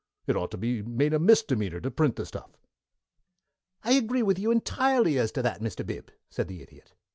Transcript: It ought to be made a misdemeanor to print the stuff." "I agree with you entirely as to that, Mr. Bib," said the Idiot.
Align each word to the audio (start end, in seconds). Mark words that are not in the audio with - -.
It 0.25 0.35
ought 0.35 0.49
to 0.49 0.57
be 0.57 0.81
made 0.81 1.13
a 1.13 1.19
misdemeanor 1.19 1.79
to 1.79 1.91
print 1.91 2.15
the 2.15 2.25
stuff." 2.25 2.57
"I 3.83 3.91
agree 3.93 4.23
with 4.23 4.39
you 4.39 4.49
entirely 4.49 5.19
as 5.19 5.31
to 5.33 5.43
that, 5.43 5.61
Mr. 5.61 5.85
Bib," 5.85 6.09
said 6.27 6.47
the 6.47 6.63
Idiot. 6.63 6.95